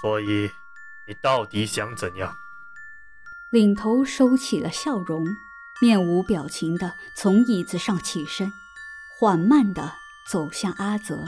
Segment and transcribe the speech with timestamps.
[0.00, 0.50] 所以，
[1.06, 2.32] 你到底想怎样？
[3.50, 5.24] 领头收起了笑容，
[5.80, 8.52] 面无表情的从椅子上起身，
[9.18, 9.94] 缓慢的
[10.30, 11.24] 走向阿泽。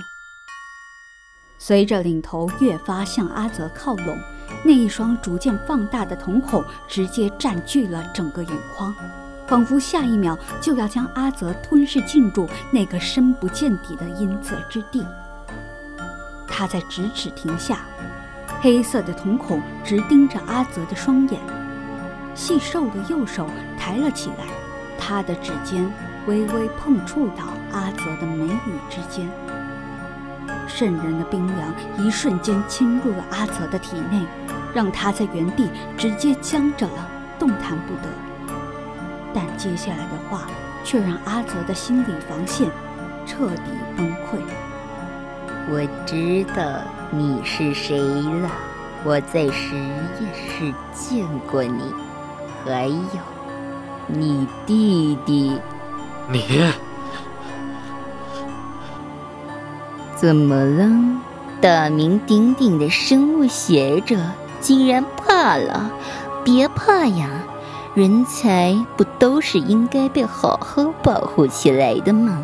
[1.59, 4.19] 随着领头越发向阿泽靠拢，
[4.65, 8.95] 那一双逐渐放大的瞳孔直接占据了整个眼眶，
[9.47, 15.05] 仿佛下一秒就要将阿泽吞噬进入那个深不见底的阴泽之地。
[16.47, 17.87] 他在咫尺停下，
[18.63, 21.41] 黑色的瞳孔直盯着阿泽的双眼，
[22.35, 23.47] 细瘦的右手
[23.79, 24.45] 抬了起来，
[24.99, 25.91] 他的指尖
[26.27, 29.27] 微微碰触到阿泽的眉宇之间。
[30.69, 34.27] 渗人的冰凉一瞬间侵入了阿泽的体内，
[34.75, 37.09] 让他在原地直接僵着了，
[37.39, 38.11] 动弹不得。
[39.33, 40.49] 但接下来的话
[40.85, 42.69] 却让阿泽的心理防线
[43.25, 44.39] 彻底崩溃。
[45.73, 46.63] 我知道
[47.13, 48.51] 你是谁了，
[49.05, 51.81] 我在实验室见过你，
[52.65, 53.21] 还有
[54.09, 55.57] 你弟弟。
[56.29, 56.43] 你。
[60.17, 60.91] 怎么了？
[61.61, 64.17] 大名鼎鼎的生物学者
[64.61, 65.89] 竟然怕了？
[66.45, 67.29] 别怕呀，
[67.95, 72.43] 人才不都是应该被好好保护起来的吗？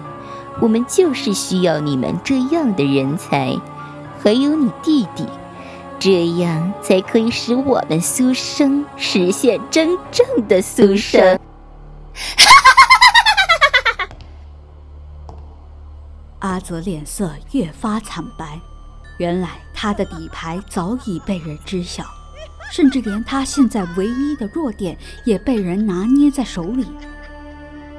[0.61, 3.57] 我们就是需要你们这样的人才，
[4.23, 5.27] 还有你弟弟，
[5.98, 11.39] 这样才可以使我们苏生实现真正的苏生。
[16.41, 18.59] 阿泽脸色越发惨白，
[19.19, 22.05] 原来他的底牌早已被人知晓，
[22.73, 26.87] 甚至连他现在唯一的弱点也被人拿捏在手里。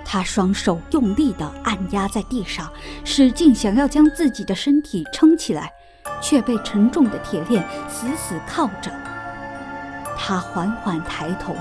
[0.10, 2.72] 他双手用力地按压在地上，
[3.04, 5.70] 使劲想要将自己的身体撑起来，
[6.22, 8.90] 却被沉重的铁链死死铐着。
[10.18, 11.54] 他缓缓抬头，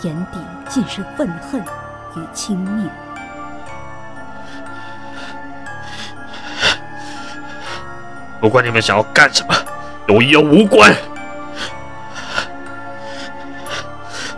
[0.00, 1.60] 眼底尽是愤恨
[2.16, 2.88] 与轻蔑。
[8.40, 9.54] 不管你们想要干什么，
[10.06, 10.96] 都与我无关。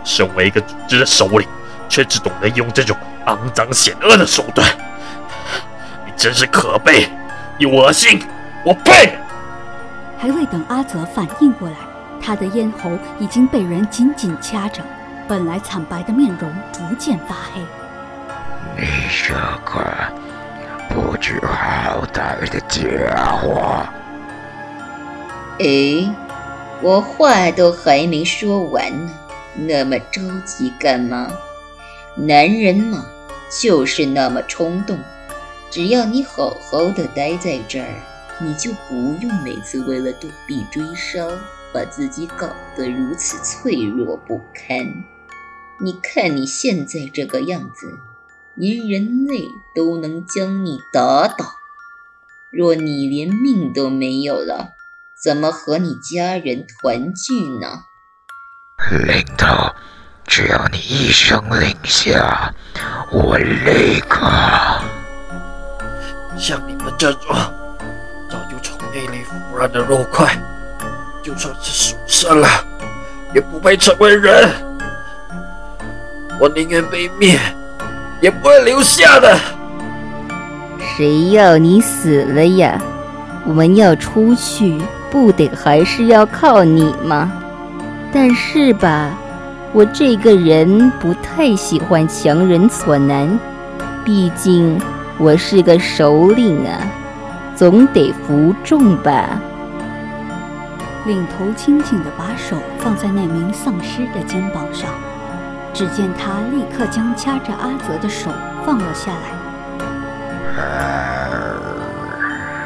[0.03, 1.47] 身为一个组织的首领，
[1.87, 2.97] 却只懂得用这种
[3.31, 4.67] 肮脏险恶的手段，
[6.05, 7.07] 你真是可悲，
[7.57, 8.21] 你恶心，
[8.65, 9.17] 我呸！
[10.17, 11.75] 还未等阿泽反应过来，
[12.21, 14.81] 他的咽喉已经被人紧紧掐着，
[15.27, 17.61] 本来惨白的面容逐渐发黑。
[18.77, 19.81] 你这个……
[20.89, 23.85] 不知好歹的家伙！
[25.57, 26.13] 哎，
[26.81, 29.11] 我话都还没说完呢，
[29.55, 31.29] 那么着急干嘛？
[32.15, 33.05] 男人嘛，
[33.59, 34.97] 就是那么冲动。
[35.69, 37.93] 只要你好好的待在这儿，
[38.39, 41.27] 你就不用每次为了躲避追杀，
[41.73, 44.85] 把自己搞得如此脆弱不堪。
[45.79, 47.99] 你看你现在这个样子。
[48.53, 51.53] 连人类都能将你打倒，
[52.51, 54.73] 若你连命都没有了，
[55.23, 57.85] 怎么和你家人团聚呢？
[59.07, 59.47] 领头，
[60.31, 62.53] 只要你一声令下，
[63.11, 64.25] 我立刻……
[66.37, 67.35] 像你们这种
[68.29, 70.33] 早就从内里腐烂的肉块，
[71.21, 72.47] 就算是属生了，
[73.35, 74.49] 也不配成为人。
[76.39, 77.37] 我宁愿被灭。
[78.21, 79.37] 也不会留下的。
[80.95, 82.79] 谁要你死了呀？
[83.45, 87.29] 我们要出去，不得还是要靠你吗？
[88.13, 89.09] 但是吧，
[89.73, 93.39] 我这个人不太喜欢强人所难，
[94.03, 94.77] 毕竟
[95.17, 96.75] 我是个首领啊，
[97.55, 99.41] 总得服众吧。
[101.05, 104.89] 领头轻轻地把手放在那名丧尸的肩膀上。
[105.73, 108.29] 只见他立刻将掐着阿泽的手
[108.65, 109.31] 放了下来。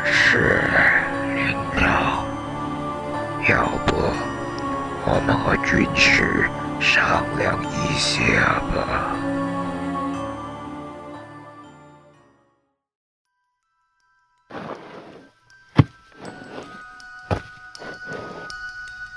[0.03, 0.59] 是
[1.35, 2.25] 领导，
[3.47, 3.95] 要不
[5.05, 6.49] 我们和军师
[6.79, 9.15] 商量一下吧？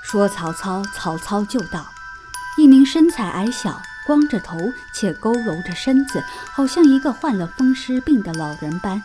[0.03, 1.85] 说曹操，曹操就到。
[2.57, 4.57] 一名身材矮小、光着头
[4.93, 6.21] 且佝偻着身子，
[6.51, 9.01] 好像一个患了风湿病的老人般，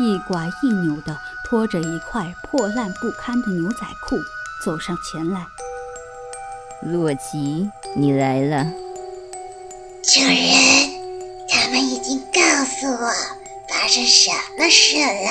[0.00, 4.18] 一拐一扭地拖着一块破烂不堪的牛仔裤
[4.64, 5.46] 走上前来。
[6.82, 8.64] 洛基，你来了。
[10.02, 10.36] 主人，
[11.48, 13.10] 他们已经告诉我
[13.68, 15.30] 发生什么事了。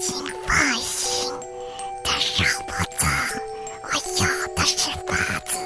[0.00, 1.30] 请放心，
[2.02, 3.06] 他绕不走，
[3.82, 3.88] 我
[4.18, 4.24] 有
[4.54, 5.56] 的是法子，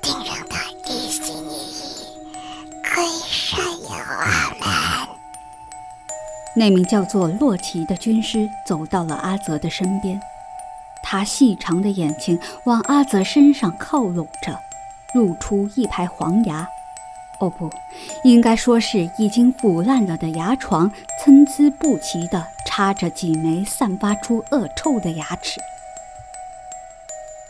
[0.00, 1.82] 定让他一心一意
[2.94, 3.94] 归顺于我
[4.60, 4.68] 们。
[6.56, 10.20] 那名叫做洛奇的军师走到了阿泽的身边。
[11.14, 14.58] 他细长的眼睛往阿泽身上靠拢着，
[15.14, 16.66] 露出一排黄牙。
[17.38, 17.70] 哦不，
[18.24, 20.90] 应该说是已经腐烂了的牙床，
[21.22, 25.60] 参差不齐地插着几枚散发出恶臭的牙齿。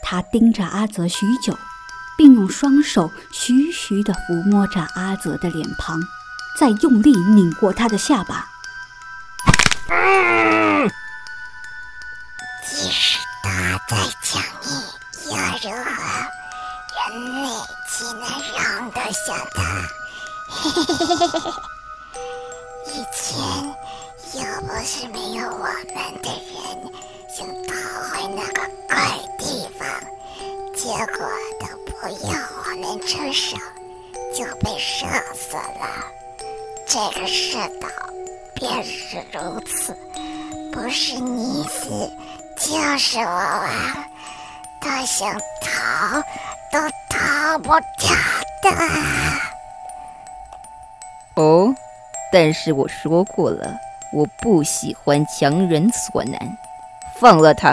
[0.02, 1.56] 他盯着阿泽许久，
[2.18, 5.98] 并用双手徐徐地抚摸着阿泽的脸庞，
[6.60, 8.44] 再用力拧过他的下巴。
[13.94, 14.70] 再强硬，
[15.30, 15.92] 又如何？
[16.96, 17.06] 人
[17.42, 17.46] 类
[17.88, 19.24] 岂能容得下
[19.54, 19.58] 他？
[22.86, 23.22] 以前
[24.40, 26.52] 要不是没有我们的人
[27.28, 27.70] 想逃
[28.10, 28.58] 回那个
[28.88, 28.94] 怪
[29.38, 29.42] 地
[29.78, 29.86] 方，
[30.74, 30.82] 结
[31.14, 31.16] 果
[31.60, 31.92] 都不
[32.26, 32.28] 要
[32.64, 33.56] 我们出手，
[34.34, 35.82] 就被射死了。
[36.86, 37.88] 这个世道
[38.54, 39.96] 便是如此，
[40.72, 42.10] 不是你死，
[42.56, 43.68] 就是我亡。
[44.80, 46.22] 他想逃，
[46.70, 46.78] 都
[47.08, 48.14] 逃不掉
[48.62, 48.70] 的。
[51.36, 51.74] 哦，
[52.30, 53.74] 但是我说过了，
[54.12, 56.38] 我不喜欢强人所难，
[57.18, 57.70] 放了他。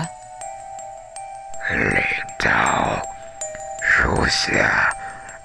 [1.70, 2.04] 领
[2.40, 3.02] 导，
[3.82, 4.94] 属下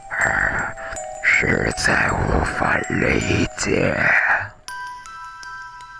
[0.08, 0.74] 儿
[1.22, 3.94] 实在无法理解。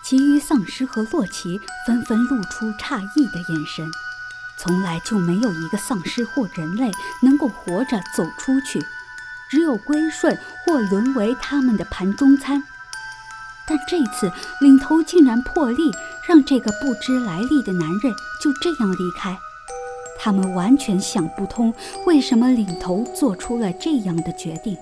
[0.08, 3.90] 其余丧尸和洛奇纷纷露出诧异的眼神。
[4.56, 6.92] 从来就没有一个丧尸或人类
[7.22, 8.80] 能够活着走出去，
[9.50, 12.62] 只有归顺或沦为他们的盘中餐。
[13.66, 14.30] 但这次
[14.60, 15.90] 领头竟然破例
[16.28, 19.36] 让这个不知来历的男人就这样离开，
[20.20, 21.74] 他们完全想不通
[22.06, 24.78] 为什么领头做出了这样的决定。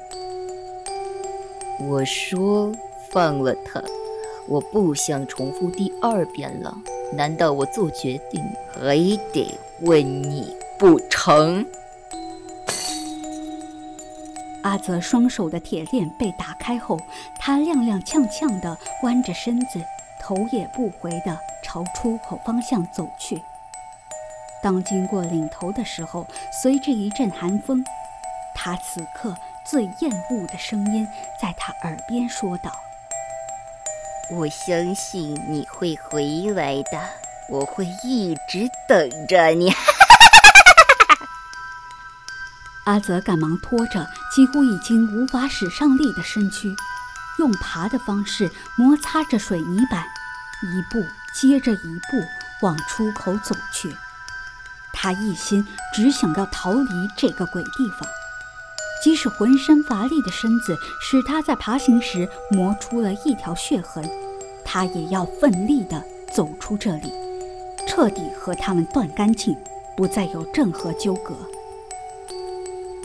[1.80, 2.70] 我说
[3.10, 3.82] 放了他，
[4.48, 6.74] 我不想重复第二遍了。
[7.12, 8.42] 难道我做决定
[8.72, 8.96] 还
[9.32, 11.66] 得问你不成？
[14.62, 16.98] 阿泽双手的铁链被打开后，
[17.38, 19.78] 他踉踉跄跄地弯着身子，
[20.20, 23.40] 头也不回地朝出口方向走去。
[24.62, 26.26] 当经过领头的时候，
[26.62, 27.84] 随着一阵寒风，
[28.54, 29.36] 他此刻
[29.66, 31.06] 最厌恶的声音
[31.40, 32.72] 在他耳边说道。
[34.30, 36.98] 我相信你会回来的，
[37.48, 39.72] 我会一直等着你。
[42.86, 46.74] 阿泽赶忙拖着几乎已经无法使上力的身躯，
[47.38, 50.04] 用爬的方式摩擦着水泥板，
[50.62, 52.26] 一步接着一步
[52.62, 53.94] 往出口走去。
[54.92, 58.08] 他一心只想要逃离这个鬼地方，
[59.04, 64.02] 即使浑身乏力的身子使他在爬行时磨出了一条血痕。
[64.64, 66.02] 他也要奋力地
[66.32, 67.12] 走出这里，
[67.86, 69.54] 彻底和他们断干净，
[69.94, 71.36] 不再有任何纠葛。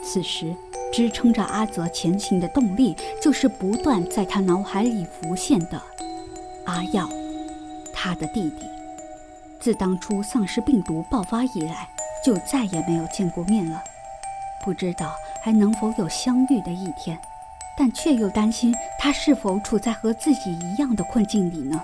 [0.01, 0.55] 此时，
[0.93, 5.81] 支撑着阿泽前行的动力，就是不断在他脑海里浮现的
[6.63, 7.09] 阿耀，
[7.93, 8.65] 他的弟弟。
[9.59, 11.89] 自当初丧尸病毒爆发以来，
[12.25, 13.83] 就再也没有见过面了，
[14.63, 15.13] 不知道
[15.43, 17.19] 还能否有相遇的一天。
[17.77, 21.81] 但却又担心他是否处在和自己一样的困境里呢？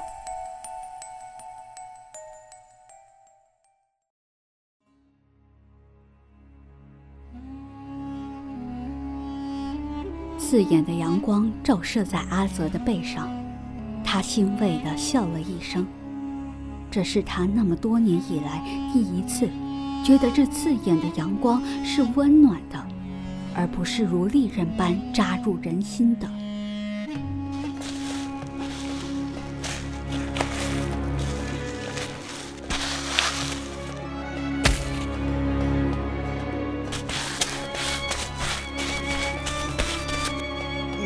[10.38, 13.30] 刺眼的阳光照射在阿泽的背上，
[14.04, 15.88] 他欣慰地笑了一声。
[16.92, 19.50] 这是他那么多年以来第一次
[20.06, 22.86] 觉得这刺眼的阳光是温暖的。
[23.58, 26.28] 而不是如利刃般扎入人心的。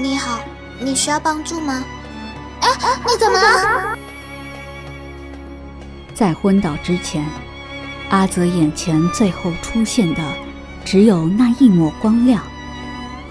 [0.01, 0.39] 你好，
[0.79, 1.83] 你需要帮助吗？
[2.61, 2.69] 哎，
[3.05, 3.95] 你怎么了？
[6.15, 7.23] 在昏倒之前，
[8.09, 10.23] 阿泽眼前最后出现的。
[10.85, 12.41] 只有那一抹光亮，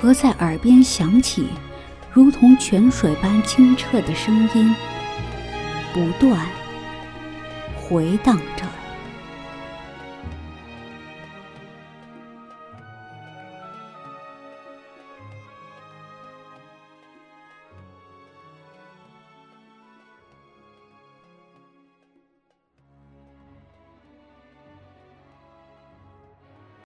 [0.01, 1.49] 和在耳边响起，
[2.13, 4.73] 如同泉水般清澈的声音，
[5.93, 6.47] 不断
[7.75, 8.68] 回荡着。